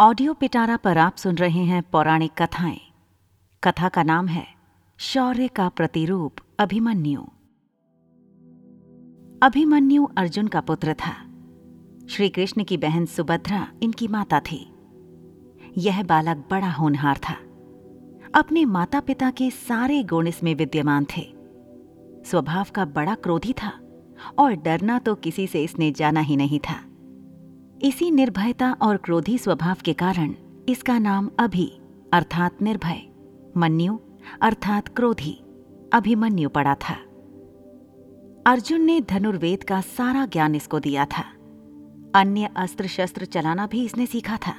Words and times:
Audio 0.00 0.34
पिटारा 0.34 0.76
पर 0.76 0.98
आप 0.98 1.16
सुन 1.16 1.34
रहे 1.34 1.64
हैं 1.64 1.82
पौराणिक 1.82 2.32
कथाएँ। 2.42 2.80
कथा 3.64 3.88
का 3.88 4.02
नाम 4.02 4.26
है 4.26 4.46
शौर्य 4.98 5.48
का 5.48 5.68
प्रतिरूप 5.68 6.36
अभिमन्यु। 6.58 7.20
अभिमन्यु 9.42 10.08
अर्जुन 10.16 10.46
का 10.46 10.60
पुत्र 10.60 10.94
था। 10.94 11.12
श्री 12.10 12.28
कृष्ण 12.28 12.64
की 12.64 12.76
बहन 12.76 13.06
सुभद्रा 13.06 13.68
इनकी 13.82 14.08
माता 14.08 14.40
थी। 14.40 14.74
यह 15.78 16.02
बालक 16.02 16.36
बड़ा 16.50 16.70
होनहार 16.70 17.16
था। 17.16 17.34
अपने 18.34 18.64
माता 18.64 19.00
पिता 19.00 19.30
के 19.30 19.50
सारे 19.50 20.02
गुण 20.02 20.26
इसमें 20.26 20.54
विद्यमान 20.54 21.06
थे। 21.16 21.34
स्वभाव 22.30 22.66
का 22.74 22.84
बड़ा 22.84 23.14
क्रोधी 23.14 23.52
था 23.52 23.80
और 24.38 24.52
डरना 24.54 24.98
तो 24.98 25.14
किसी 25.14 25.46
से 25.46 25.64
इसने 25.64 25.90
जाना 25.90 26.20
ही 26.20 26.36
नहीं 26.36 26.60
था। 26.60 26.89
इसी 27.82 28.10
निर्भयता 28.10 28.72
और 28.72 28.96
क्रोधी 28.96 29.38
स्वभाव 29.38 29.76
के 29.84 29.92
कारण 29.92 30.34
इसका 30.68 30.98
नाम 30.98 31.30
अभि 31.38 31.80
अर्थात 32.12 32.62
निर्भय, 32.62 33.02
मन्यु 33.56 33.98
अर्थात 34.42 34.88
क्रोधी, 34.88 35.40
अभिमन्यु 35.92 36.48
पड़ा 36.48 36.74
था। 36.74 36.94
अर्जुन 38.46 38.80
ने 38.80 39.00
धनुर्वेद 39.00 39.64
का 39.64 39.80
सारा 39.80 40.26
ज्ञान 40.26 40.54
इसको 40.54 40.80
दिया 40.80 41.04
था। 41.04 41.22
अन्य 42.14 42.50
अस्त्र 42.56 42.86
शस्त्र 42.86 43.24
चलाना 43.24 43.66
भी 43.66 43.84
इसने 43.84 44.06
सीखा 44.06 44.36
था। 44.36 44.54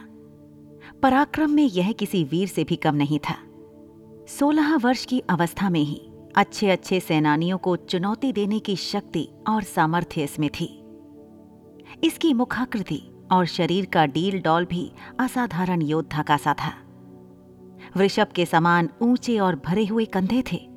पराक्रम 1.04 1.52
में 1.52 1.64
यह 1.64 1.92
किसी 1.92 2.24
वीर 2.24 2.48
से 2.48 2.64
भी 2.64 2.76
कम 2.76 2.96
नहीं 2.96 3.20
था। 3.20 3.36
सोलह 4.28 4.76
वर्ष 4.76 5.06
की 5.06 5.20
अवस्था 5.20 5.70
में 5.70 5.84
ही 5.84 6.12
अच्छे 6.36 6.70
अच्छे 6.70 7.00
सेनानियों 7.00 7.58
को 7.58 7.76
चुनौती 7.76 8.34
देने 8.34 8.60
की 8.60 8.76
शक्ति 8.76 9.30
और 9.50 9.64
सामर्थ्य 9.64 10.24
इसमें 10.24 10.50
थी। 10.50 10.81
इसकी 12.04 12.34
मुखाकृति 12.34 13.02
और 13.32 13.46
शरीर 13.46 13.86
का 13.86 14.06
डील 14.06 14.42
डॉल 14.42 14.66
भी 14.66 14.92
असाधारण 15.20 15.82
योद्धा 15.82 16.22
का 16.22 16.38
सा 16.38 16.54
था। 16.54 16.74
वृषभ 17.98 18.28
के 18.36 18.46
समान 18.46 18.90
ऊँचे 19.02 19.40
और 19.40 19.62
भरे 19.66 19.86
हुए 19.86 20.06
कंधे 20.06 20.44
थे। 20.52 20.70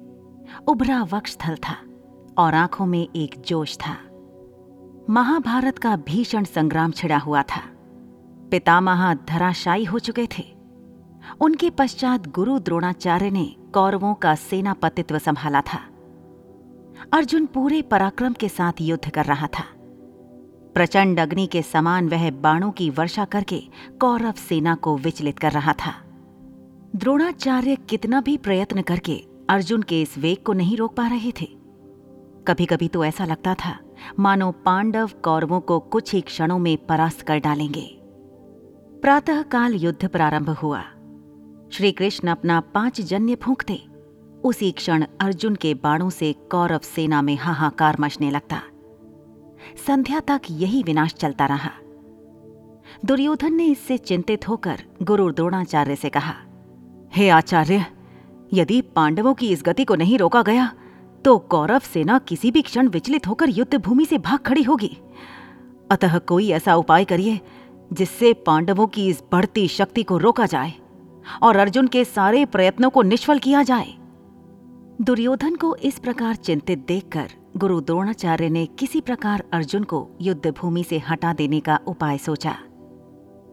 उभरा 0.69 1.03
वक्षस्थल 1.03 1.57
था 1.57 1.77
और 2.39 2.55
आँखों 2.55 2.87
में 2.87 3.09
एक 3.17 3.41
जोश 3.41 3.77
था। 3.77 3.97
महाभारत 5.11 5.79
का 5.79 5.97
भीषण 5.97 6.45
संग्राम 6.45 6.91
छिड़ा 6.91 7.19
हुआ 7.19 7.43
था। 7.43 7.61
पितामह 8.51 9.15
धराशायी 9.15 9.85
हो 9.85 9.99
चुके 9.99 10.29
थे। 10.39 10.55
उनके 11.41 11.71
पश्चात 11.71 12.27
गुरु 12.27 12.59
द्रोणाचार्य 12.59 13.31
ने 13.31 13.57
कौरवों 13.75 14.15
का 14.15 14.35
सेनापतित्व 14.35 15.19
संभाला 15.19 15.61
था। 15.61 15.81
अर्जुन 17.13 17.47
पूरे 17.47 17.83
पराक्रम 17.83 18.33
के 18.33 18.49
साथ 18.49 18.73
युद्ध 18.81 19.11
कर 19.11 19.25
रहा 19.25 19.47
था। 19.47 19.74
प्रचंड 20.75 21.21
अग्नि 21.21 21.47
के 21.47 21.63
समान 21.63 22.09
वह 22.09 22.31
बाणों 22.31 22.71
की 22.71 22.91
वर्षा 22.91 23.25
करके 23.25 23.63
कौरव 24.01 24.33
सेना 24.33 24.75
को 24.75 24.97
विचलित 24.97 25.39
कर 25.39 25.53
रहा 25.53 25.73
था। 25.73 25.93
द्रोणाचार्य 26.97 27.77
कितना 27.77 28.21
भी 28.21 28.37
प्रयत्न 28.37 28.83
करके 28.83 29.25
अर्जुन 29.51 29.83
के 29.83 30.03
इस 30.03 30.19
वेग 30.19 30.45
को 30.45 30.53
नहीं 30.53 30.77
रोक 30.77 30.97
पा 30.97 31.07
रहे 31.07 31.33
थे। 31.41 31.47
कभी 32.49 32.67
कभी 32.67 32.89
तो 32.89 33.05
ऐसा 33.05 33.25
लगता 33.25 33.55
था, 33.55 33.79
मानो 34.19 34.51
पांडव 34.51 35.11
कौरवों 35.25 35.61
को 35.61 35.79
कुछ 35.79 36.15
ही 36.15 36.21
क्षणों 36.21 36.59
में 36.59 36.87
परास्त 36.87 37.21
कर 37.21 37.39
डालेंगे। 37.39 38.01
प्रातःकाल 39.03 39.75
युद्ध 39.75 40.09
प्रारंभ 40.09 40.51
हुआ। 40.51 40.83
श्री 41.73 41.93
कृष्ण 41.93 42.29
अपना 42.29 42.61
पाँच 42.61 43.01
जन्य 43.01 43.35
फूंकते, 43.35 43.81
उसी 44.45 44.73
क्षण 44.73 45.05
अर्जुन 45.21 45.55
के 45.55 45.75
बाणों 45.75 46.11
से 46.11 46.33
कौरव 46.33 46.79
सेना 46.79 47.23
में 47.23 47.37
हाहाकार 47.37 47.97
मचने 48.01 48.31
लगता। 48.31 48.63
संध्या 49.87 50.21
तक 50.21 50.41
यही 50.51 50.83
विनाश 50.83 51.15
चलता 51.15 51.47
रहा। 51.47 51.71
दुर्योधन 53.05 53.55
ने 53.55 53.67
इससे 53.67 53.97
चिंतित 53.99 54.49
होकर 54.49 54.83
गुरु 55.03 55.31
द्रोणाचार्य 55.31 55.97
से 55.97 56.09
कहा, 56.09 56.35
हे 57.13 57.29
आचार्य, 57.29 57.85
यदि 58.53 58.81
पांडवों 58.97 59.35
की 59.35 59.49
इस 59.49 59.63
गति 59.67 59.85
को 59.85 59.95
नहीं 59.95 60.19
रोका 60.19 60.43
गया 60.43 60.71
तो 61.25 61.37
कौरव 61.39 61.79
सेना 61.79 62.19
किसी 62.19 62.51
भी 62.51 62.63
क्षण 62.63 62.89
विचलित 62.89 63.27
होकर 63.27 63.49
युद्ध 63.49 63.77
भूमि 63.77 64.05
से 64.07 64.19
भाग 64.19 64.39
खड़ी 64.39 64.63
होगी। 64.63 64.97
अतः 65.91 66.19
कोई 66.19 66.51
ऐसा 66.51 66.75
उपाय 66.77 67.05
करिए, 67.05 67.41
जिससे 67.93 68.33
पांडवों 68.47 68.87
की 68.87 69.07
इस 69.09 69.23
बढ़ती 69.33 69.67
शक्ति 69.69 70.03
को 70.03 70.19
रोका 70.19 70.47
जाए 70.47 70.73
और 71.43 71.57
अर्जुन 71.57 71.87
के 71.87 72.05
सारे 72.05 72.45
प्रयत्नों 72.45 72.91
को 72.91 73.03
निष्फल 73.03 73.39
किया 73.39 73.63
जाए। 73.63 73.95
दुर्योधन 75.01 75.55
को 75.57 75.75
इस 75.77 75.99
प्रकार 75.99 76.35
चिंतित 76.37 76.85
देखकर 76.89 77.31
गुरु 77.57 77.81
द्रोणाचार्य 77.81 78.49
ने 78.49 78.67
किसी 78.67 79.01
प्रकार 79.01 79.43
अर्जुन 79.53 79.85
को 79.85 80.11
युद्ध 80.21 80.51
भूमि 80.51 80.85
से 80.85 80.99
हटा 80.99 81.33
देने 81.33 81.61
का 81.61 81.79
उपाय 81.87 82.19
सोचा। 82.19 82.57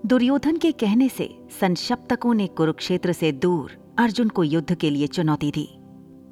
दुर्योधन 0.06 0.58
के 0.58 0.72
कहने 0.72 1.10
से 1.10 1.30
संशप्तकों 1.62 2.34
ने 2.34 2.48
कुरुक्षेत्र 2.48 3.14
से 3.14 3.32
दूर 3.32 3.96
अर्जुन 4.00 4.30
को 4.30 4.44
युद्ध 4.44 4.76
के 4.76 4.90
लिए 4.90 5.08
चुनौती 5.08 5.52
दी। 5.52 5.68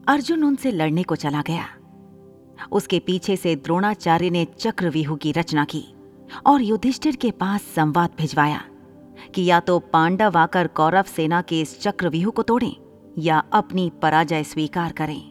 अर्जुन 0.08 0.44
उनसे 0.44 0.72
लड़ने 0.72 1.04
को 1.04 1.16
चला 1.16 1.42
गया। 1.42 1.66
उसके 2.72 3.00
पीछे 3.00 3.36
से 3.36 3.56
द्रोणाचार्य 3.56 4.30
ने 4.30 4.46
चक्रव्यूह 4.60 5.16
की 5.18 5.32
रचना 5.32 5.66
की 5.66 5.86
और 6.46 6.62
युधिष्ठिर 6.62 7.16
के 7.16 7.32
पास 7.32 7.62
संवाद 7.76 8.10
भिजवाया 8.18 8.62
कि 9.36 9.46
या 9.46 9.60
तो 9.60 9.80
पांडव 9.80 10.38
आकर 10.38 10.68
कौरव 10.68 11.04
सेना 11.04 11.42
के 11.42 11.62
इस 11.62 11.82
चक्रव्यूह 11.82 12.32
को 12.32 12.42
तोड़ें 12.42 12.76
या 13.18 13.44
अपनी 13.54 13.92
पराजय 14.02 14.44
स्वीकार 14.44 14.92
करें। 14.92 15.29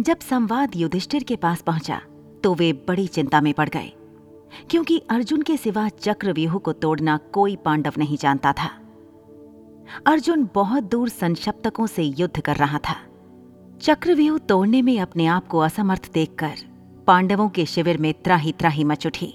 जब 0.00 0.18
संवाद 0.20 0.76
युधिष्ठिर 0.76 1.22
के 1.22 1.36
पास 1.36 1.62
पहुँचा 1.62 2.00
तो 2.44 2.54
वे 2.54 2.72
बड़ी 2.88 3.06
चिंता 3.06 3.40
में 3.40 3.52
पड़ 3.54 3.68
गए, 3.68 3.92
क्योंकि 4.70 4.98
अर्जुन 5.10 5.42
के 5.42 5.56
सिवा 5.56 5.88
चक्रव्यूह 5.88 6.58
को 6.58 6.72
तोड़ना 6.72 7.16
कोई 7.32 7.56
पांडव 7.56 7.92
नहीं 7.98 8.16
जानता 8.16 8.52
था। 8.52 8.70
अर्जुन 10.06 10.48
बहुत 10.54 10.84
दूर 10.84 11.08
संशप्तकों 11.08 11.86
से 11.86 12.02
युद्ध 12.02 12.40
कर 12.40 12.56
रहा 12.56 12.78
था। 12.78 12.96
चक्रव्यूह 13.80 14.38
तोड़ने 14.38 14.82
में 14.82 14.98
अपने 15.00 15.26
आप 15.26 15.46
को 15.46 15.58
असमर्थ 15.58 16.12
देखकर 16.12 16.54
पांडवों 17.06 17.48
के 17.48 17.66
शिविर 17.66 17.98
में 17.98 18.12
त्राही 18.14 18.52
त्राही 18.52 18.84
मच 18.84 19.06
उठी। 19.06 19.34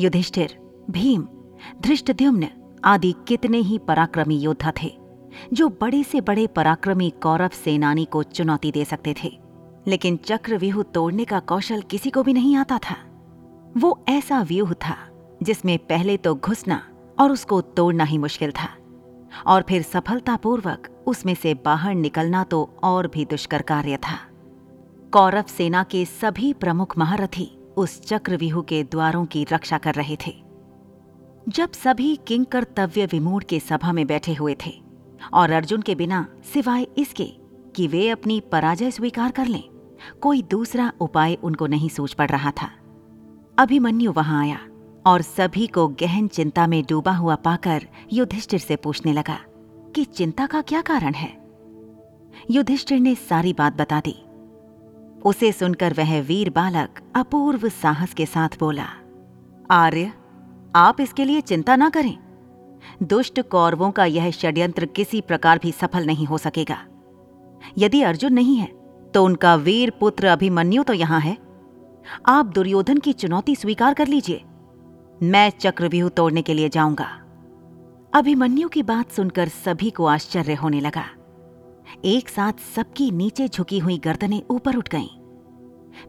युधिष्ठिर, 0.00 0.58
भीम, 0.90 1.26
धृष्टद्युम्न 1.82 2.48
आदि 2.84 3.14
कितने 3.28 3.58
ही 3.58 3.78
पराक्रमी 3.78 4.38
योद्धा 4.38 4.72
थे, 4.82 4.92
जो 5.52 5.68
बड़े 5.80 6.02
से 6.04 6.20
बड़े 6.20 6.46
पराक्रमी 6.46 7.10
कौरव 7.22 7.50
सेनानी 7.54 8.04
को 8.04 8.22
चुनौती 8.22 8.72
दे 8.72 8.84
सकते 8.84 9.14
थे। 9.24 9.38
लेकिन 9.86 10.16
चक्रव्यूह 10.16 10.82
तोड़ने 10.84 11.24
का 11.24 11.40
कौशल 11.40 11.80
किसी 11.80 12.10
को 12.10 12.22
भी 12.22 12.32
नहीं 12.32 12.56
आता 12.56 12.78
था। 12.78 12.96
वो 13.76 14.04
ऐसा 14.08 14.42
व्यूह 14.42 14.72
था, 14.72 14.96
जिसमें 15.42 15.78
पहले 15.78 16.16
तो 16.16 16.34
घुसना 16.34 16.82
और 17.18 17.32
उसको 17.32 17.60
तोड़ना 17.60 18.04
ही 18.04 18.18
मुश्किल 18.18 18.50
था, 18.52 18.68
और 19.46 19.64
फिर 19.68 19.82
सफलतापूर्वक 19.82 20.88
उसमें 21.06 21.34
से 21.34 21.54
बाहर 21.54 21.94
निकलना 21.94 22.42
तो 22.44 22.68
और 22.82 23.06
भी 23.06 23.24
दुष्कर 23.24 23.62
कार्य 23.62 23.96
था। 23.96 24.18
कौरव 25.12 25.44
सेना 25.48 25.82
के 25.82 26.04
सभी 26.04 26.52
प्रमुख 26.52 26.96
महारथी 26.98 27.50
उस 27.76 28.00
चक्रव्यूह 28.00 28.62
के 28.62 28.82
द्वारों 28.82 29.24
की 29.26 29.46
रक्षा 29.52 29.78
कर 29.78 29.94
रहे 29.94 30.16
थे। 30.26 30.34
जब 31.48 31.72
सभी 31.72 32.14
किंग 32.26 32.46
कर्तव्य 32.46 33.06
विमूढ़ 33.06 33.44
के 33.44 33.60
सभा 33.60 33.92
में 33.92 34.06
बैठे 34.06 34.34
हुए 34.34 34.56
थे, 34.66 34.72
और 35.34 35.50
अर्जुन 35.50 35.82
के 35.82 35.94
बिना 35.94 36.26
सिवाय 36.52 36.86
इसके 36.98 37.24
कि 37.76 37.86
वे 37.86 38.08
अपनी 38.08 38.40
पराजय 38.52 38.90
स्वीकार 38.90 39.30
कर 39.30 39.46
लें 39.46 39.62
कोई 40.20 40.42
दूसरा 40.42 40.92
उपाय 41.00 41.34
उनको 41.34 41.66
नहीं 41.66 41.88
सोच 41.88 42.12
पड़ 42.12 42.30
रहा 42.30 42.50
था। 42.50 42.70
अभिमन्यु 43.58 44.12
वहाँ 44.12 44.40
आया 44.42 44.58
और 45.06 45.22
सभी 45.22 45.66
को 45.66 45.88
गहन 45.88 46.28
चिंता 46.28 46.66
में 46.66 46.84
डूबा 46.88 47.12
हुआ 47.12 47.34
पाकर 47.34 47.86
युधिष्ठिर 48.12 48.60
से 48.60 48.76
पूछने 48.76 49.12
लगा 49.12 49.38
कि 49.94 50.04
चिंता 50.04 50.46
का 50.46 50.62
क्या 50.62 50.80
कारण 50.80 51.14
है? 51.14 51.42
युधिष्ठिर 52.50 53.00
ने 53.00 53.14
सारी 53.14 53.52
बात 53.52 53.76
बता 53.76 54.00
दी। 54.00 54.16
उसे 55.24 55.52
सुनकर 55.52 55.94
वह 55.98 56.20
वीर 56.20 56.50
बालक 56.50 57.00
अपूर्व 57.16 57.68
साहस 57.68 58.14
के 58.14 58.26
साथ 58.26 58.58
बोला, 58.60 58.86
आर्य, 59.70 60.12
आप 60.76 61.00
इसके 61.00 61.24
लिए 61.24 61.40
चिंता 61.40 61.76
ना 61.76 61.90
करें। 61.90 62.16
दुष्ट 63.02 63.40
कौरवों 63.40 63.90
का 63.90 64.04
यह 64.04 64.30
षड्यंत्र 64.30 64.86
किसी 64.86 65.20
प्रकार 65.20 65.58
भी 65.62 65.72
सफल 65.72 66.06
नहीं 66.06 66.26
हो 66.26 66.38
सकेगा। 66.38 66.78
यदि 67.78 68.02
अर्जुन 68.02 68.32
नहीं 68.32 68.56
है 68.56 68.81
तो 69.14 69.24
उनका 69.24 69.54
वीर 69.54 69.90
पुत्र 69.90 70.26
अभिमन्यु 70.26 70.82
तो 70.82 70.92
यहाँ 70.92 71.20
है। 71.20 71.36
आप 72.26 72.46
दुर्योधन 72.46 72.98
की 72.98 73.12
चुनौती 73.12 73.56
स्वीकार 73.56 73.94
कर 73.94 74.06
लीजिए। 74.06 74.42
मैं 75.22 75.50
चक्रव्यूह 75.50 76.08
तोड़ने 76.10 76.42
के 76.42 76.54
लिए 76.54 76.68
जाऊँगा। 76.68 77.08
अभिमन्यु 78.14 78.68
की 78.68 78.82
बात 78.82 79.10
सुनकर 79.10 79.48
सभी 79.48 79.90
को 79.90 80.06
आश्चर्य 80.06 80.54
होने 80.54 80.80
लगा। 80.80 81.04
एक 82.04 82.28
साथ 82.28 82.52
सबकी 82.76 83.10
नीचे 83.10 83.48
झुकी 83.48 83.78
हुई 83.78 83.98
गर्दनें 83.98 84.42
ऊपर 84.50 84.76
उठ 84.76 84.88
गईं। 84.88 85.08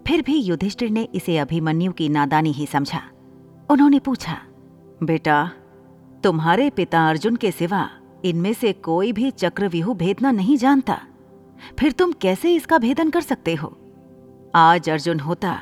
फिर 0.08 0.22
भी 0.22 0.38
युधिष्ठिर 0.38 0.90
ने 0.90 1.08
इसे 1.16 1.38
अभिमन्यु 1.38 1.92
की 1.92 2.10
नादानी 2.10 2.52
ही 2.52 2.66
समझा। 2.66 3.02
उन्होंने 3.70 4.00
पूछा, 4.00 4.38
बेटा, 5.04 5.52
तुम्हारे 6.24 6.70
पिता 6.70 7.08
अर्जुन 7.10 7.36
के 7.36 7.52
सिवा 7.52 7.90
इनमें 8.26 8.54
से 8.54 8.74
कोई 8.74 9.12
भी 9.12 9.32
चक्रव्यूह 9.32 9.94
भेदना 9.94 10.32
नहीं 10.32 10.58
जानता। 10.58 11.00
फिर 11.80 11.92
तुम 11.92 12.12
कैसे 12.22 12.54
इसका 12.56 12.78
भेदन 12.78 13.10
कर 13.10 13.22
सकते 13.22 13.56
हो? 13.56 13.76
आज 14.56 14.90
अर्जुन 14.90 15.20
होता 15.20 15.60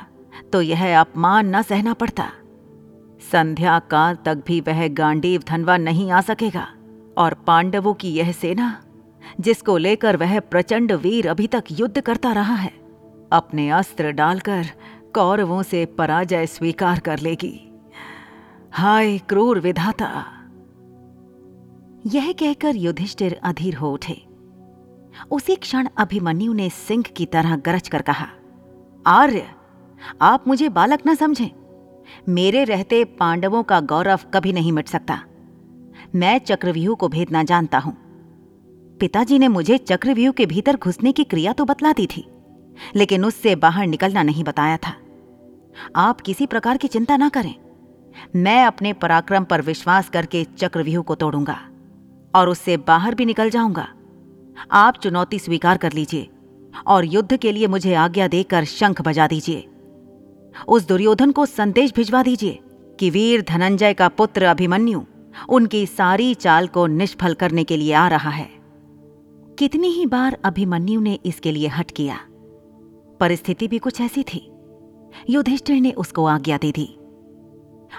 तो 0.52 0.60
यह 0.62 1.00
अपमान 1.00 1.54
न 1.56 1.62
सहना 1.62 1.92
पड़ता। 1.94 2.30
संध्या 3.22 3.78
काल 3.90 4.16
तक 4.24 4.42
भी 4.46 4.60
वह 4.60 4.86
गांडीव 4.88 5.42
धनवा 5.48 5.76
नहीं 5.76 6.10
आ 6.12 6.20
सकेगा, 6.20 6.66
और 7.18 7.34
पांडवों 7.46 7.92
की 7.94 8.10
यह 8.10 8.32
सेना, 8.32 8.82
जिसको 9.40 9.76
लेकर 9.76 10.16
वह 10.16 10.38
प्रचंड 10.40 10.92
वीर 10.92 11.28
अभी 11.28 11.46
तक 11.46 11.64
युद्ध 11.70 12.00
करता 12.00 12.32
रहा 12.32 12.54
है, 12.54 12.72
अपने 13.32 13.68
अस्त्र 13.70 14.10
डालकर 14.10 14.66
कौरवों 15.14 15.62
से 15.62 15.84
पराजय 15.98 16.46
स्वीकार 16.46 16.98
कर 16.98 17.18
लेगी। 17.18 17.54
हाय 18.72 19.18
क्रूर 19.18 19.60
विधाता! 19.60 20.24
यह 22.06 22.32
कहकर 22.32 22.76
युधिष्ठिर 22.76 23.40
अधीर 23.42 23.74
हो 23.74 23.92
उठे। 23.92 24.20
उसी 25.30 25.54
क्षण 25.56 25.88
अभिमन्यु 25.98 26.52
ने 26.52 26.68
सिंह 26.70 27.02
की 27.16 27.26
तरह 27.26 27.56
गरज 27.56 27.88
कर 27.88 28.02
कहा, 28.02 28.26
आर्य, 29.06 29.46
आप 30.22 30.48
मुझे 30.48 30.68
बालक 30.68 31.00
न 31.06 31.14
समझें। 31.14 31.50
मेरे 32.28 32.64
रहते 32.64 33.04
पांडवों 33.04 33.62
का 33.62 33.80
गौरव 33.82 34.20
कभी 34.34 34.52
नहीं 34.52 34.72
मिट 34.72 34.88
सकता। 34.88 35.20
मैं 36.14 36.38
चक्रव्यूह 36.38 36.96
को 36.96 37.08
भेदना 37.08 37.42
जानता 37.42 37.78
हूँ। 37.78 37.96
पिताजी 39.00 39.38
ने 39.38 39.48
मुझे 39.48 39.78
चक्रव्यूह 39.78 40.32
के 40.32 40.46
भीतर 40.46 40.76
घुसने 40.76 41.12
की 41.12 41.24
क्रिया 41.24 41.52
तो 41.52 41.64
बतला 41.64 41.92
दी 41.92 42.06
थी, 42.06 42.26
लेकिन 42.96 43.24
उससे 43.24 43.54
बाहर 43.56 43.86
निकलना 43.86 44.22
नहीं 44.22 44.44
बताया 44.44 44.76
था। 44.76 44.94
आप 45.96 46.20
किसी 46.20 46.46
प्रकार 46.46 46.76
की 46.76 46.88
चिंता 46.88 47.16
ना 47.16 47.28
करें। 47.28 47.54
मैं 48.36 48.64
अपने 48.64 48.92
पराक्रम 48.92 49.44
पर 49.44 49.62
विश्वास 49.62 50.08
करके 50.08 50.44
चक्रव्यूह 50.56 51.04
को 51.04 51.14
तोड़ूँगा 51.14 51.58
और 52.34 52.48
उससे 52.48 52.76
बाहर 52.76 53.14
भी 53.14 53.24
निकल 53.24 53.50
जाऊँगा। 53.50 53.88
आप 54.70 54.96
चुनौती 54.96 55.38
स्वीकार 55.38 55.76
कर 55.76 55.92
लीजिए 55.92 56.28
और 56.86 57.04
युद्ध 57.04 57.36
के 57.36 57.52
लिए 57.52 57.66
मुझे 57.66 57.94
आज्ञा 57.94 58.28
देकर 58.28 58.64
शंख 58.64 59.02
बजा 59.02 59.26
दीजिए। 59.26 59.68
उस 60.68 60.86
दुर्योधन 60.88 61.30
को 61.30 61.46
संदेश 61.46 61.92
भिजवा 61.96 62.22
दीजिए 62.22 62.58
कि 62.98 63.10
वीर 63.10 63.42
धनंजय 63.42 63.94
का 63.94 64.08
पुत्र 64.08 64.44
अभिमन्यु 64.44 65.00
उनकी 65.48 65.84
सारी 65.86 66.32
चाल 66.34 66.66
को 66.66 66.86
निष्फल 66.86 67.34
करने 67.34 67.64
के 67.64 67.76
लिए 67.76 67.92
आ 67.92 68.06
रहा 68.08 68.30
है। 68.30 68.48
कितनी 69.58 69.88
ही 69.88 70.06
बार 70.06 70.38
अभिमन्यु 70.44 71.00
ने 71.00 71.18
इसके 71.24 71.52
लिए 71.52 71.68
हट 71.68 71.90
किया, 71.90 72.18
परिस्थिति 73.20 73.68
भी 73.68 73.78
कुछ 73.78 74.00
ऐसी 74.00 74.22
थी। 74.22 74.48
युधिष्ठिर 75.30 75.80
ने 75.80 75.92
उसको 75.92 76.24
आज्ञा 76.26 76.58
दे 76.58 76.70
दी। 76.72 76.88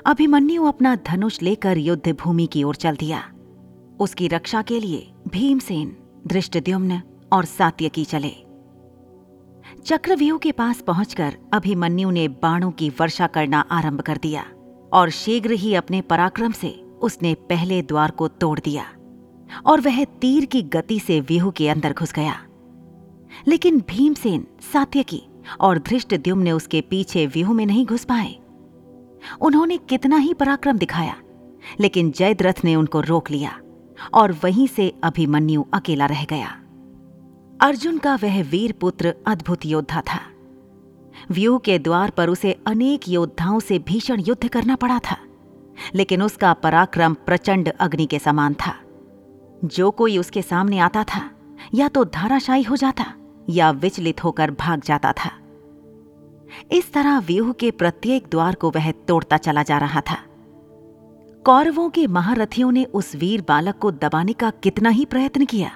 अभिमन्यु 0.06 0.64
अपना 0.64 0.96
धनुष 1.08 1.42
लेकर 1.42 1.78
युद्ध 1.78 2.12
भूमि 2.14 2.46
की 2.48 2.64
ओर 2.64 2.76
चल 2.76 2.96
दिया। 2.96 3.24
उसकी 4.00 4.28
रक्षा 4.28 4.62
के 4.62 4.80
लिए 4.80 5.08
भीमसेन 5.28 5.96
दृष्टद्युम्न 6.28 7.02
और 7.34 7.46
सात्यकी 7.46 8.06
चले। 8.06 8.32
चक्रव्यूह 9.86 10.40
के 10.40 10.52
पास 10.52 10.82
पहुंचकर 10.82 11.38
अभिमन्यु 11.54 12.10
ने 12.10 12.28
बाणों 12.28 12.72
की 12.72 12.90
वर्षा 12.90 13.28
करना 13.28 13.60
आरंभ 13.60 14.02
कर 14.02 14.18
दिया 14.18 14.46
और 14.94 15.10
शीघ्र 15.10 15.52
ही 15.52 15.76
अपने 15.76 16.02
पराक्रम 16.02 16.52
से 16.52 16.86
उसने 17.02 17.34
पहले 17.34 17.82
द्वार 17.82 18.12
को 18.12 18.28
तोड़ 18.28 18.60
दिया 18.60 18.86
और 19.66 19.82
वह 19.82 20.04
तीर 20.04 20.46
की 20.46 20.62
गति 20.62 21.00
से 21.00 21.20
व्यूह 21.20 21.52
के 21.52 21.70
अंदर 21.70 21.94
घुस 21.94 22.14
गया। 22.14 22.36
लेकिन 23.48 23.80
भीमसेन 23.80 24.48
सात्यकी 24.74 25.24
और 25.60 25.80
धृष्ट 25.80 26.28
ने 26.28 26.52
उसके 26.52 26.82
पीछे 26.82 27.28
व्यूह 27.28 27.54
में 27.54 27.66
नहीं 27.66 27.86
घुस 27.86 28.06
पाए। 28.06 28.36
उन्होंने 29.42 29.78
कितना 29.78 30.18
ही 30.18 30.34
पराक्रम 30.34 30.78
दिखाया, 30.78 31.16
लेकिन 31.80 32.12
जयद्रथ 32.12 32.54
ने 32.64 32.76
उनको 32.76 33.02
रोक 33.02 33.32
लिया। 33.32 33.60
और 34.14 34.32
वहीं 34.32 34.68
से 34.68 34.94
अभिमन्यु 35.04 35.66
अकेला 35.74 36.06
रह 36.06 36.24
गया। 36.24 36.60
अर्जुन 37.62 37.98
का 37.98 38.16
वह 38.16 38.44
वीर 38.44 38.72
पुत्र 38.72 39.16
अद्भुत 39.28 39.66
योद्धा 39.66 40.02
था। 40.02 40.20
व्यू 41.32 41.58
के 41.58 41.80
द्वार 41.80 42.10
पर 42.10 42.30
उसे 42.30 42.60
अनेक 42.68 43.10
योद्धाओं 43.10 43.60
से 43.60 43.80
भीषण 43.80 44.20
युद्ध 44.20 44.48
करना 44.48 44.76
पड़ा 44.76 45.00
था, 45.00 45.18
लेकिन 45.96 46.22
उसका 46.22 46.54
पराक्रम 46.54 47.14
प्रचंड 47.14 47.70
अग्नि 47.70 48.06
के 48.06 48.20
समान 48.20 48.54
था। 48.54 48.76
जो 49.66 49.92
कोई 49.92 50.18
उसके 50.18 50.42
सामने 50.42 50.80
आता 50.80 51.04
था, 51.04 51.30
या 51.74 51.88
तो 51.88 52.04
धाराशायी 52.06 52.64
हो 52.64 52.76
जाता, 52.76 53.06
या 53.50 53.72
विचलित 53.72 54.24
होकर 54.24 54.52
भाग 54.52 54.82
जाता 54.82 55.12
था। 55.12 55.32
इस 56.72 56.94
तरह 56.94 57.20
व्यूह 57.20 57.52
के 57.52 57.72
प्रत्येक 57.72 58.28
द्वार 58.32 58.56
को 58.56 58.70
वह 58.70 58.92
तोड़ता 58.92 59.38
चला 59.38 59.64
जा 59.64 59.78
रहा 59.78 60.02
था। 60.02 60.18
कौरवों 61.46 61.90
के 61.90 62.06
महारथियों 62.08 62.72
ने 62.72 62.84
उस 62.86 63.16
वीर 63.16 63.42
बालक 63.42 63.78
को 63.78 63.90
दबाने 63.92 64.34
का 64.34 64.50
कितना 64.64 64.90
ही 64.90 65.06
प्रयत्न 65.06 65.46
किया, 65.46 65.72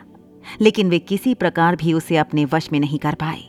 लेकिन 0.62 0.90
वे 0.90 1.00
किसी 1.00 1.34
प्रकार 1.34 1.76
भी 1.76 1.94
उसे 1.94 2.18
अपने 2.18 2.46
वश 2.46 2.72
में 2.72 2.80
नहीं 2.80 3.00
कर 3.00 3.16
पाए। 3.16 3.42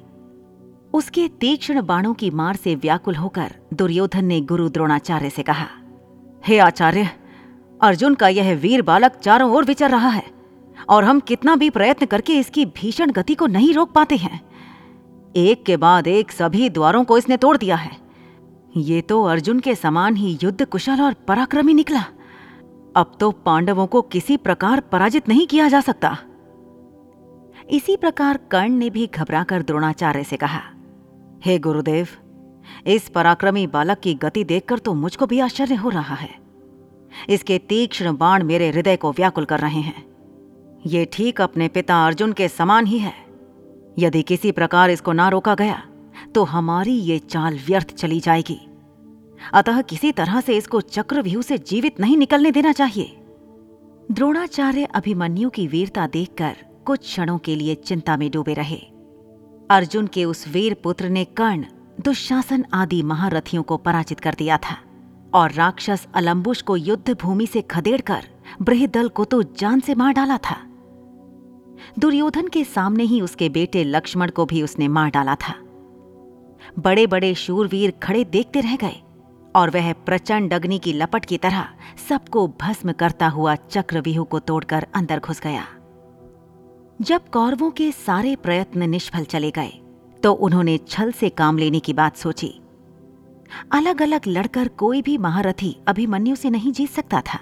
उसके 0.94 1.26
तीक्ष्ण 1.40 1.82
बाणों 1.82 2.14
की 2.14 2.30
मार 2.30 2.56
से 2.56 2.74
व्याकुल 2.74 3.14
होकर 3.14 3.54
दुर्योधन 3.74 4.24
ने 4.24 4.40
गुरु 4.40 4.68
द्रोणाचार्य 4.68 5.30
से 5.30 5.42
कहा, 5.42 5.66
हे 6.44 6.58
आचार्य, 6.58 7.08
अर्जुन 7.80 8.14
का 8.14 8.28
यह 8.28 8.54
वीर 8.54 8.82
बालक 8.82 9.20
चारों 9.22 9.50
ओर 9.50 9.64
विचर 9.64 9.90
रहा 9.90 10.08
है, 10.08 10.24
और 10.88 11.04
हम 11.04 11.20
कितना 11.20 11.56
भी 11.56 11.70
प्रयत्न 11.70 12.06
करके 12.06 12.38
इसकी 12.38 12.66
भीषण 12.74 13.10
गति 13.10 13.34
को 13.34 13.46
नहीं 13.46 13.72
रोक 13.74 13.92
पाते 13.92 14.16
हैं। 14.16 14.40
एक 15.36 15.64
के 15.64 15.76
बाद 15.76 16.06
एक 16.06 16.32
सभी 16.32 16.68
द्वारों 16.70 17.04
को 17.04 17.18
इसने 17.18 17.36
तोड़ 17.36 17.56
दिया 17.56 17.76
है। 17.76 17.96
ये 18.76 19.00
तो 19.00 19.22
अर्जुन 19.24 19.60
के 19.60 19.74
समान 19.74 20.16
ही 20.16 20.38
युद्ध 20.42 20.64
कुशल 20.64 21.00
और 21.00 21.14
पराक्रमी 21.28 21.74
निकला। 21.74 22.04
अब 22.96 23.16
तो 23.20 23.30
पांडवों 23.30 23.86
को 23.86 24.02
किसी 24.02 24.36
प्रकार 24.36 24.80
पराजित 24.80 25.28
नहीं 25.28 25.46
किया 25.46 25.68
जा 25.68 25.80
सकता। 25.80 26.16
इसी 27.70 27.96
प्रकार 27.96 28.36
कर्ण 28.50 28.72
ने 28.72 28.90
भी 28.90 29.06
घबराकर 29.06 29.62
द्रोणाचार्य 29.62 30.24
से 30.24 30.36
कहा, 30.36 30.60
हे 31.44 31.52
hey 31.52 31.62
गुरुदेव, 31.62 32.08
इस 32.86 33.08
पराक्रमी 33.08 33.66
बालक 33.66 33.98
की 33.98 34.14
गति 34.14 34.44
देखकर 34.44 34.78
तो 34.78 34.94
मुझको 34.94 35.26
भी 35.26 35.40
आश्चर्य 35.40 35.74
हो 35.74 35.88
रहा 35.88 36.14
है। 36.14 36.30
इसके 37.28 37.58
तीक्ष्ण 37.58 38.16
बाण 38.16 38.42
मेरे 38.42 38.70
हृदय 38.70 38.96
को 38.96 39.12
व्याकुल 39.12 39.44
कर 39.44 39.60
रहे 39.60 39.80
हैं। 39.80 40.06
ये 40.86 41.04
ठीक 41.12 41.40
अपने 41.40 41.68
पिता 41.68 42.06
अर्जुन 42.06 42.32
के 42.32 42.48
समान 42.48 42.86
ही 42.86 42.98
है। 42.98 43.14
यदि 43.98 44.22
किसी 44.22 44.52
प्रकार 44.52 44.90
इसको 44.90 45.12
ना 45.12 45.28
रोका 45.28 45.54
गया 45.54 45.82
तो 46.34 46.44
हमारी 46.44 46.92
ये 46.92 47.18
चाल 47.18 47.58
व्यर्थ 47.66 47.94
चली 47.94 48.20
जाएगी। 48.20 48.60
अतः 49.54 49.80
किसी 49.82 50.12
तरह 50.12 50.40
से 50.40 50.56
इसको 50.56 50.80
चक्रव्यूह 50.80 51.42
से 51.42 51.58
जीवित 51.58 52.00
नहीं 52.00 52.16
निकलने 52.16 52.50
देना 52.50 52.72
चाहिए। 52.72 53.16
द्रोणाचार्य 54.10 54.84
अभिमन्यु 54.84 55.50
की 55.50 55.66
वीरता 55.66 56.06
देखकर 56.06 56.56
कुछ 56.86 57.00
क्षणों 57.00 57.38
के 57.38 57.54
लिए 57.56 57.74
चिंता 57.74 58.16
में 58.16 58.30
डूबे 58.30 58.54
रहे। 58.54 58.78
अर्जुन 59.70 60.06
के 60.06 60.24
उस 60.24 60.46
वीर 60.48 60.74
पुत्र 60.74 61.08
ने 61.08 61.24
कर्ण, 61.24 61.64
दुशासन 62.00 62.64
आदि 62.74 63.02
महारथियों 63.02 63.62
को 63.62 63.76
पराजित 63.76 64.20
कर 64.20 64.34
दिया 64.34 64.56
था 64.56 64.76
और 65.34 65.52
राक्षस 65.52 66.06
अलम्बुश 66.14 66.62
को 66.62 66.76
युद्ध 66.76 67.16
भूमि 67.22 67.46
से 67.46 67.62
खदेड़कर 67.62 68.24
बृहदल 68.62 69.08
को 69.08 69.24
तो 69.24 69.42
जान 69.42 69.80
से 69.80 69.94
मार 69.94 70.12
डाला 70.12 70.36
था। 70.38 70.56
दुर्योधन 71.98 72.48
के 72.48 72.64
सामने 72.64 73.04
ही 73.04 73.20
उसके 73.20 73.48
बेटे 73.48 73.84
लक्ष्मण 73.84 74.30
को 74.30 74.44
भी 74.46 74.62
उसने 74.62 74.88
मार 74.88 75.10
डाला 75.10 75.34
था। 75.34 75.54
बड़े 76.78 77.06
बड़े 77.06 77.34
शूरवीर 77.34 77.90
खड़े 78.02 78.24
देखते 78.26 78.60
रह 78.60 78.76
गए 78.76 78.96
और 79.54 79.70
वह 79.70 79.92
प्रचंड 80.06 80.52
अग्नि 80.54 80.78
की 80.78 80.92
लपट 80.92 81.24
की 81.24 81.38
तरह 81.38 81.68
सबको 82.08 82.46
भस्म 82.60 82.92
करता 82.92 83.28
हुआ 83.28 83.54
चक्रव्यूह 83.54 84.24
को 84.24 84.38
तोड़कर 84.40 84.86
अंदर 84.94 85.20
घुस 85.20 85.40
गया। 85.40 85.64
जब 87.00 87.28
कौरवों 87.28 87.70
के 87.70 87.90
सारे 87.92 88.34
प्रयत्न 88.36 88.88
निष्फल 88.90 89.24
चले 89.24 89.50
गए 89.50 89.72
तो 90.22 90.32
उन्होंने 90.32 90.78
छल 90.88 91.12
से 91.12 91.28
काम 91.30 91.58
लेने 91.58 91.80
की 91.80 91.92
बात 91.92 92.16
सोची। 92.16 92.48
अलग 93.72 94.02
अलग 94.02 94.26
लड़कर 94.28 94.68
कोई 94.78 95.02
भी 95.02 95.16
महारथी 95.18 95.76
अभिमन्यु 95.88 96.36
से 96.36 96.50
नहीं 96.50 96.72
जीत 96.72 96.90
सकता 96.90 97.20
था, 97.22 97.38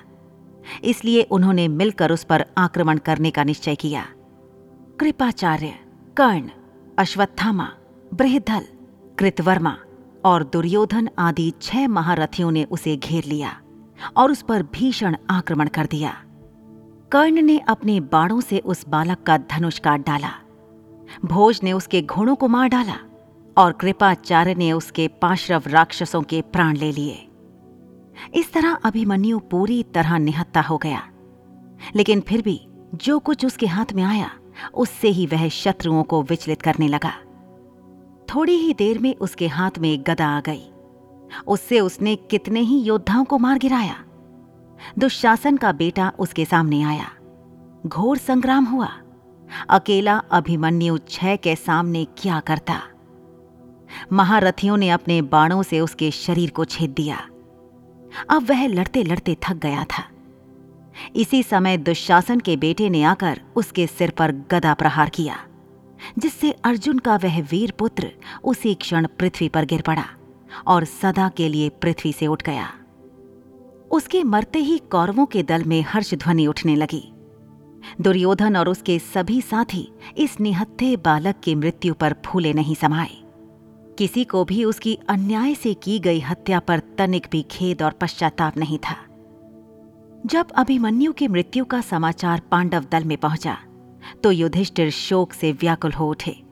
इसलिए 0.85 1.23
उन्होंने 1.23 1.67
मिलकर 1.71 2.13
उस 2.13 2.25
पर 2.25 2.45
आक्रमण 2.59 2.99
करने 2.99 3.31
का 3.31 3.45
निश्चय 3.45 3.75
किया। 3.77 4.07
कृपाचार्य, 5.01 5.73
कर्ण, 6.17 6.49
अश्वत्थामा, 6.99 7.69
बृहदल 8.15 8.67
कृतवर्मा 9.19 9.79
और 10.25 10.45
दुर्योधन 10.45 11.09
आदि 11.19 11.53
छह 11.63 11.89
महारथियों 11.89 12.51
ने 12.51 12.65
उसे 12.65 12.97
घेर 12.97 13.25
लिया 13.25 13.61
और 14.17 14.31
उस 14.31 14.43
पर 14.43 14.63
भीषण 14.63 15.17
आक्रमण 15.31 15.69
कर 15.69 15.87
दिया। 15.87 16.23
कर्ण 17.13 17.43
ने 17.43 17.59
अपने 17.59 18.01
बाणों 18.01 18.41
से 18.41 18.59
उस 18.59 18.89
बालक 18.89 19.23
का 19.23 19.39
धनुष 19.39 19.79
काट 19.79 20.07
डाला। 20.07 20.31
भोज 21.25 21.61
ने 21.63 21.73
उसके 21.73 22.03
घोड़ों 22.03 22.35
को 22.35 22.49
मार 22.49 22.69
डाला 22.69 22.97
और 23.59 23.73
कृपाचार्य 23.73 24.55
ने 24.55 24.73
उसके 24.73 25.09
पाशरव 25.09 25.63
राक्षसों 25.67 26.23
के 26.23 26.43
प्राण 26.43 26.77
ले 26.77 26.93
लिए। 26.93 27.29
इस 28.35 28.53
तरह 28.53 28.75
अभिमन्यु 28.75 29.39
पूरी 29.39 29.83
तरह 29.83 30.19
निहत्ता 30.19 30.61
हो 30.61 30.79
गया। 30.79 31.09
लेकिन 31.97 32.21
फिर 32.21 32.43
भी 32.43 32.69
जो 32.95 33.19
कुछ 33.19 33.47
उसके 33.47 33.67
हाथ 33.67 33.93
में 33.93 34.03
आया, 34.03 34.31
उससे 34.75 35.09
ही 35.09 35.27
वह 35.27 35.49
शत्रुओं 35.49 36.03
को 36.03 36.23
विचलित 36.23 36.63
करने 36.63 36.89
लगा। 36.89 37.13
थोड़ी 38.35 38.53
ही 38.53 38.75
देर 38.75 38.99
में 38.99 39.15
उसके 39.15 39.47
हाथ 39.47 39.71
में 39.79 39.93
एक 39.93 40.03
गदा 40.03 40.29
आ 40.29 40.41
गई। 40.41 40.71
उससे 41.47 41.81
उसने 41.81 42.17
कितने 42.17 42.61
ही 42.61 42.81
योद्धाओं 42.81 43.25
को 43.25 43.39
मार 43.39 43.59
गिराया। 43.59 44.05
दुशासन 44.99 45.57
का 45.57 45.73
बेटा 45.73 46.13
उसके 46.19 46.45
सामने 46.45 46.83
आया। 46.83 47.11
घोर 47.87 48.19
संग्राम 48.19 48.65
हुआ। 48.65 48.89
अकेला 49.71 50.17
अभिमन्यु 50.17 50.99
छह 50.99 51.37
के 51.37 51.57
सामने 51.57 52.05
क्या 52.05 52.41
करता? 52.41 52.83
महारथियों 54.13 54.77
ने 54.77 54.91
अपने 54.91 55.23
बाणों 55.23 55.63
से 55.63 55.81
उसके 55.81 56.11
शरीर 56.11 56.51
को 56.51 56.65
छेद 56.65 56.91
दिया। 56.91 57.17
अब 58.31 58.47
वह 58.51 58.67
लड़ते 58.67 59.03
लड़ते 59.03 59.37
थक 59.49 59.55
गया 59.55 59.85
था। 59.85 60.05
इसी 61.17 61.43
समय 61.43 61.77
दुशासन 61.77 62.41
के 62.41 62.57
बेटे 62.57 62.89
ने 62.89 63.03
आकर 63.03 63.41
उसके 63.57 63.87
सिर 63.87 64.11
पर 64.11 64.33
गदा 64.33 64.75
प्रहार 64.75 65.09
किया। 65.09 65.46
जिससे 66.19 66.51
अर्जुन 66.65 66.99
का 66.99 67.17
वह 67.17 67.41
वीर 67.43 67.73
पुत्र 67.79 68.11
उसी 68.45 68.75
क्षण 68.75 69.07
पृथ्वी 69.19 69.49
पर 69.49 69.65
गिर 69.65 69.83
पड़ा 69.83 70.05
और 70.67 70.85
सदा 70.85 71.29
के 71.29 71.49
लिए 71.49 71.69
पृथ्वी 71.69 72.13
से 72.13 72.27
उठ 72.27 72.43
गया। 72.43 72.73
उसके 73.91 74.23
मरते 74.25 74.59
ही 74.59 74.79
कौरवों 74.79 75.27
के 75.27 75.43
दल 75.43 75.65
में 75.65 75.83
हर्ष 75.83 76.15
ध्वनि 76.15 76.47
उठने 76.47 76.77
लगी। 76.77 77.13
दुर्योधन 78.01 78.57
और 78.57 78.69
उसके 78.69 78.99
सभी 78.99 79.41
साथी 79.43 79.89
इस 80.17 80.41
निहत्थे 80.41 80.97
बालक 80.97 81.35
की 81.45 81.55
मृत्यु 81.55 81.95
पर 81.95 82.15
फूले 82.27 82.53
नहीं 82.53 82.75
समाये। 82.75 83.23
किसी 83.99 84.25
को 84.25 84.45
भी 84.45 84.65
उसकी 84.65 84.99
अन्याय 85.09 85.55
से 85.55 85.75
की 85.75 85.99
गई 85.99 86.21
हत्या 86.21 86.59
पर 86.61 86.79
तनिक 86.99 87.27
भी 87.33 87.43
खेद 87.43 87.83
और 87.83 87.93
पश्चाताप 87.93 88.57
नहीं 88.57 88.79
था। 88.79 88.97
जब 90.27 90.51
अभिमन्यु 90.51 91.13
की 91.13 91.29
मृत्यु 91.29 91.65
का 91.65 91.81
समाचार 91.81 92.41
पांडव 92.51 92.85
दल 92.93 93.05
में 93.05 93.19
पहुँचा 93.19 93.59
तो 94.23 94.31
युधिष्ठिर 94.31 94.91
शोक 94.91 95.33
से 95.33 95.53
व्याकुल 95.53 95.93
हो 95.93 96.11
उठे। 96.11 96.43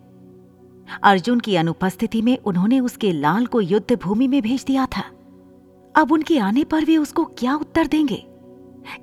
अर्जुन 1.03 1.41
की 1.41 1.57
अनुपस्थिति 1.57 2.23
में 2.23 2.39
उन्होंने 2.39 2.81
उसके 2.81 3.13
लाल 3.13 3.47
को 3.47 3.61
युद्ध 3.61 3.99
भूमि 4.03 4.29
में 4.29 4.43
भेज 4.43 4.65
दिया 4.65 4.87
था। 4.87 5.03
अब 5.97 6.13
उनके 6.13 6.39
आने 6.39 6.65
पर 6.65 6.85
वे 6.85 6.97
उसको 6.97 7.25
क्या 7.25 7.55
उत्तर 7.55 7.87
देंगे? 7.87 8.27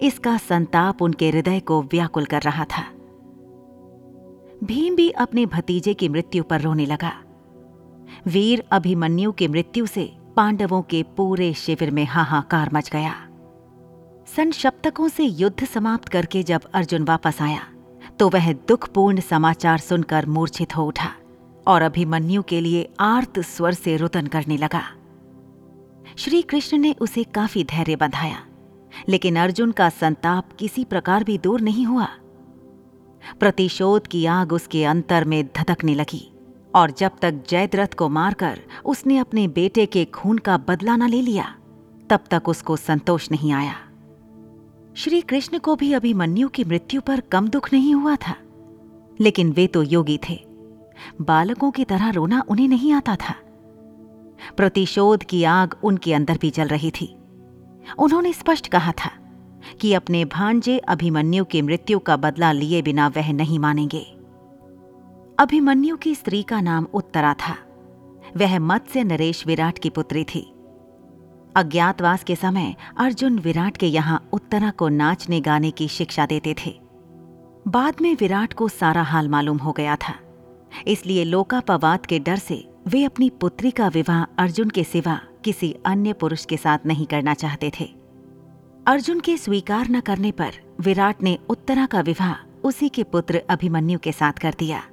इसका 0.01 0.38
संताप 0.38 1.01
उनके 1.01 1.29
हृदय 1.29 1.60
को 1.60 1.81
व्याकुल 1.81 2.25
कर 2.25 2.41
रहा 2.41 2.65
था। 2.65 2.84
भीम 4.63 4.96
भी 4.96 5.10
अपने 5.10 5.46
भतीजे 5.46 5.93
की 5.93 6.10
मृत्यु 6.10 6.43
पर 6.43 6.62
रोने 6.62 6.86
लगा। 6.86 7.13
वीर 8.27 8.63
अभिमन्यु 8.72 9.31
की 9.31 9.48
मृत्यु 9.48 9.86
से 9.86 10.17
पांडवों 10.36 10.81
के 10.81 11.03
पूरे 11.03 11.53
शिविर 11.53 11.91
में 11.91 12.05
हाहाकार 12.05 12.70
मच 12.74 12.89
गया। 12.89 13.13
संशप्तकों 14.36 15.08
से 15.08 15.24
युद्ध 15.24 15.65
समाप्त 15.65 16.10
करके 16.10 16.43
जब 16.43 16.62
अर्जुन 16.74 17.03
वापस 17.03 17.38
आया 17.41 17.67
तो 18.20 18.30
वह 18.30 18.51
दुखपूर्ण 18.68 19.20
समाचार 19.20 19.77
सुनकर 19.80 20.25
मूर्छित 20.25 20.75
हो 20.77 20.86
उठा 20.86 21.10
और 21.68 21.82
अभिमन्यु 21.82 22.41
के 22.41 22.62
लिए 22.62 22.88
आर्त 23.00 23.39
स्वर 23.39 23.74
से 23.74 23.98
रुदन 23.98 24.27
करने 24.27 24.58
लगा। 24.58 24.82
श्री 26.18 26.41
कृष्ण 26.41 26.77
ने 26.77 26.96
उसे 27.01 27.24
काफ़ी 27.24 27.63
धैर्य 27.63 27.96
बंधाया, 27.96 28.38
लेकिन 29.10 29.36
अर्जुन 29.36 29.72
का 29.72 29.89
संताप 29.89 30.53
किसी 30.60 30.84
प्रकार 30.86 31.24
भी 31.24 31.38
दूर 31.38 31.62
नहीं 31.62 31.86
हुआ। 31.86 32.08
प्रतिशोध 33.39 34.08
की 34.08 34.25
आग 34.25 34.53
उसके 34.53 34.84
अंतर 34.86 35.25
में 35.25 35.44
धधकने 35.48 35.96
लगी 35.96 36.27
और 36.75 36.91
जब 36.91 37.12
तक 37.22 37.44
जयद्रथ 37.50 37.94
को 37.94 38.10
मारकर 38.10 38.60
उसने 38.86 39.18
अपने 39.18 39.48
बेटे 39.50 39.86
के 39.86 40.06
खून 40.06 40.38
का 40.38 40.58
बदला 40.60 40.96
न 40.96 41.10
ले 41.10 41.22
लिया, 41.22 41.56
तब 42.10 42.24
तक 42.32 42.50
उसको 42.50 42.75
संतोष 42.75 43.32
नहीं 43.32 43.51
आया। 43.53 43.75
श्री 44.95 45.21
कृष्ण 45.21 45.60
को 45.60 45.75
भी 45.75 45.93
अभिमन्यु 45.93 46.48
की 46.48 46.63
मृत्यु 46.63 47.01
पर 47.01 47.19
कम 47.19 47.48
दुख 47.48 47.74
नहीं 47.74 47.95
हुआ 47.95 48.15
था। 48.15 48.36
लेकिन 49.21 49.51
वे 49.51 49.67
तो 49.67 49.83
योगी 49.83 50.19
थे। 50.29 50.45
बालकों 51.21 51.71
की 51.71 51.86
तरह 51.86 52.10
रोना 52.10 52.43
उन्हें 52.50 52.67
नहीं 52.67 52.93
आता 52.93 53.15
था। 53.15 53.36
प्रतिशोध 54.57 55.24
की 55.24 55.43
आग 55.43 55.75
उनके 55.83 56.13
अंदर 56.13 56.38
भी 56.41 56.50
जल 56.50 56.67
रही 56.67 56.91
थी। 56.91 57.17
उन्होंने 58.00 58.33
स्पष्ट 58.33 58.67
कहा 58.67 58.91
था 58.91 59.12
कि 59.81 59.93
अपने 59.93 60.25
भांजे 60.25 60.77
अभिमन्यु 60.77 61.45
की 61.45 61.62
मृत्यु 61.62 62.00
का 62.00 62.17
बदला 62.17 62.51
लिए 62.51 62.81
बिना 62.81 63.07
वह 63.07 63.33
नहीं 63.33 63.60
मानेंगे। 63.60 64.17
अभिमन्यु 65.39 65.98
की 65.98 66.15
स्त्री 66.15 66.43
का 66.43 66.62
नाम 66.62 66.88
उत्तरा 66.93 67.33
था। 67.33 67.55
वह 68.38 68.60
मत्स्य 68.60 69.03
नरेश 69.03 69.48
विराट 69.48 69.79
की 69.79 69.89
पुत्री 69.89 70.24
थी। 70.24 70.53
अज्ञातवास 71.55 72.24
के 72.24 72.36
समय 72.36 72.75
अर्जुन 72.98 73.39
विराट 73.39 73.77
के 73.77 73.88
यहाँ 73.88 74.29
उत्तरा 74.34 74.70
को 74.70 74.89
नाचने 74.89 75.41
गाने 75.41 75.72
की 75.72 75.88
शिक्षा 75.88 76.25
देते 76.25 76.55
थे। 76.65 76.79
बाद 77.67 77.96
में 78.01 78.17
विराट 78.20 78.53
को 78.53 78.67
सारा 78.67 79.01
हाल 79.01 79.29
मालूम 79.29 79.58
हो 79.58 79.72
गया 79.72 79.96
था। 79.96 80.13
इसलिए 80.88 81.24
लोकापवाद 81.24 82.05
के 82.05 82.20
डर 82.20 82.36
से 82.36 82.70
वे 82.88 83.03
अपनी 83.03 83.29
पुत्री 83.29 83.72
का 83.72 83.88
विवाह 83.88 84.24
अर्जुन 84.24 84.70
के 84.70 84.84
सिवा 84.84 85.20
किसी 85.43 85.75
अन्य 85.86 86.13
पुरुष 86.13 86.46
के 86.46 86.58
साथ 86.58 86.79
नहीं 86.86 87.05
करना 87.05 87.34
चाहते 87.34 87.72
थे। 87.79 87.89
अर्जुन 88.88 89.20
के 89.20 89.38
स्वीकार 89.38 89.89
न 89.89 90.00
करने 90.00 90.31
पर 90.31 90.51
विराट 90.79 91.24
ने 91.24 91.38
उत्तरा 91.50 91.86
का 91.86 92.01
विवाह 92.01 92.34
उसी 92.63 92.89
के 92.89 93.03
पुत्र 93.03 93.41
अभिमन्यु 93.50 94.00
के 94.00 94.12
साथ 94.12 94.34
कर 94.34 94.55
दिया। 94.60 94.84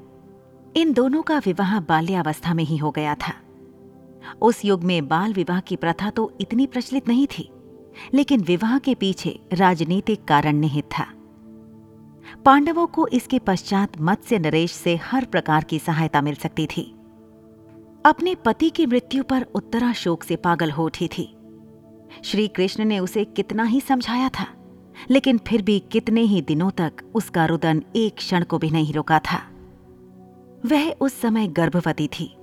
इन 0.76 0.92
दोनों 0.92 1.22
का 1.22 1.38
विवाह 1.38 1.80
बाल्यावस्था 1.80 2.54
में 2.54 2.64
ही 2.64 2.76
हो 2.76 2.90
गया 2.90 3.14
था। 3.14 3.34
उस 4.42 4.64
युग 4.64 4.84
में 4.84 5.08
बाल 5.08 5.32
विवाह 5.32 5.60
की 5.60 5.76
प्रथा 5.76 6.10
तो 6.10 6.32
इतनी 6.40 6.66
प्रचलित 6.66 7.08
नहीं 7.08 7.26
थी, 7.26 7.48
लेकिन 8.14 8.40
विवाह 8.40 8.78
के 8.78 8.94
पीछे 8.94 9.38
राजनीतिक 9.52 10.24
कारण 10.24 10.56
निहित 10.56 10.84
था। 10.98 11.06
पांडवों 12.44 12.86
को 12.86 13.06
इसके 13.06 13.38
पश्चात 13.38 14.00
मत्स्य 14.00 14.38
नरेश 14.38 14.72
से 14.72 14.96
हर 15.02 15.24
प्रकार 15.24 15.64
की 15.64 15.78
सहायता 15.78 16.22
मिल 16.22 16.34
सकती 16.34 16.66
थी। 16.66 16.82
अपने 18.04 18.34
पति 18.34 18.70
की 18.70 18.86
मृत्यु 18.86 19.24
पर 19.24 19.46
उत्तरा 19.54 19.92
शोक 19.92 20.22
से 20.22 20.36
पागल 20.36 20.70
हो 20.70 20.84
उठी 20.84 21.08
थी। 21.08 21.34
श्री 22.24 22.46
कृष्ण 22.48 22.84
ने 22.84 22.98
उसे 22.98 23.24
कितना 23.26 23.64
ही 23.64 23.80
समझाया 23.80 24.28
था, 24.28 24.46
लेकिन 25.10 25.38
फिर 25.38 25.62
भी 25.62 25.78
कितने 25.92 26.20
ही 26.20 26.40
दिनों 26.42 26.70
तक 26.70 26.92
उसका 27.14 27.46
रुदन 27.46 27.82
एक 27.96 28.16
क्षण 28.16 28.44
को 28.44 28.58
भी 28.58 28.70
नहीं 28.70 28.92
रुका 28.94 29.18
था। 29.18 29.40
वह 30.66 30.90
उस 31.00 31.20
समय 31.20 31.48
गर्भवती 31.48 32.06
थी। 32.08 32.34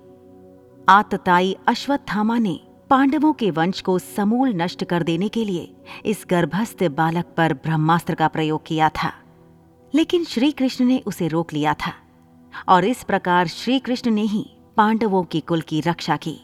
आतताई 0.89 1.55
अश्वत्थामा 1.67 2.37
ने 2.37 2.59
पांडवों 2.89 3.31
के 3.33 3.49
वंश 3.51 3.79
को 3.81 3.97
समूल 3.99 4.53
नष्ट 4.53 4.83
कर 4.83 5.03
देने 5.03 5.27
के 5.27 5.43
लिए 5.45 5.71
इस 6.05 6.25
गर्भस्थ 6.29 6.83
बालक 6.91 7.33
पर 7.37 7.53
ब्रह्मास्त्र 7.53 8.15
का 8.15 8.27
प्रयोग 8.27 8.65
किया 8.65 8.89
था। 8.89 9.11
लेकिन 9.93 10.23
श्री 10.23 10.51
कृष्ण 10.51 10.85
ने 10.85 10.97
उसे 11.05 11.27
रोक 11.27 11.53
लिया 11.53 11.73
था 11.73 11.93
और 12.69 12.85
इस 12.85 13.03
प्रकार 13.03 13.47
श्री 13.47 13.79
कृष्ण 13.79 14.11
ने 14.11 14.21
ही 14.23 14.45
पांडवों 14.77 15.23
की 15.23 15.39
कुल 15.39 15.61
की 15.61 15.81
रक्षा 15.81 16.17
की। 16.17 16.37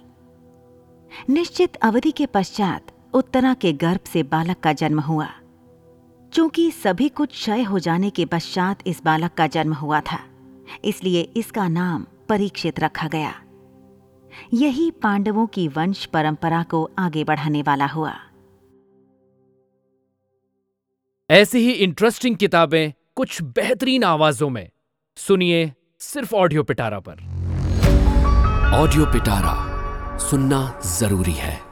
निश्चित 1.30 1.76
अवधि 1.76 2.12
के 2.12 2.26
पश्चात 2.26 2.92
उत्तरा 3.14 3.54
के 3.54 3.74
गर्भ 3.76 4.10
से 4.14 4.24
बालक 4.24 4.60
का 4.60 4.74
जन्म 4.74 5.00
हुआ। 5.00 5.28
चूँकि 6.34 6.70
सभी 6.74 7.10
कुछ 7.10 7.30
क्षय 7.30 7.64
हो 7.64 7.80
जाने 7.80 8.10
के 8.10 8.26
पश्चात 8.26 8.88
इस 8.88 9.04
बालक 9.06 9.34
का 9.34 9.48
जन्म 9.50 9.74
हुआ 9.74 10.02
था, 10.02 10.20
इसलिए 10.86 11.22
इसका 11.36 11.68
नाम 11.68 12.06
परीक्षित 12.30 12.80
रखा 12.80 13.08
गया। 13.08 13.34
यही 14.54 14.92
पांडवों 14.92 15.48
की 15.48 15.68
वंश 15.68 16.06
परंपरा 16.06 16.64
को 16.64 16.92
आगे 17.00 17.24
बढ़ाने 17.24 17.62
वाला 17.62 17.86
हुआ। 17.86 18.14
ऐसी 21.30 21.60
ही 21.60 21.72
इंटरेस्टिंग 21.72 22.36
किताबें 22.36 22.92
कुछ 23.16 23.42
बेहतरीन 23.42 24.04
आवाजों 24.04 24.50
में। 24.50 24.70
सुनिए 25.18 25.74
सिर्फ़ 26.00 26.36
ऑडियो 26.36 26.64
पिटारा 26.64 27.00
पर। 27.00 27.14
ऑडियो 28.74 29.06
पिटारा 29.06 29.72
सुनना 30.18 30.82
ज़रूरी 30.86 31.32
है। 31.32 31.71